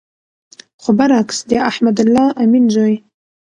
[0.81, 2.95] خو بر عکس د احمد الله امین زوی